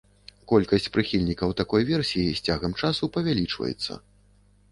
Колькасць 0.51 0.87
прыхільнікаў 0.95 1.51
такой 1.59 1.85
версіі 1.91 2.33
з 2.39 2.49
цягам 2.49 2.73
часу 2.83 3.11
павялічваецца. 3.17 3.99